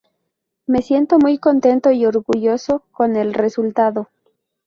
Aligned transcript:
Me 0.65 0.81
siento 0.81 1.19
muy 1.19 1.37
contento 1.37 1.91
y 1.91 2.07
orgulloso 2.07 2.81
con 2.91 3.15
el 3.17 3.35
resultado". 3.35 4.09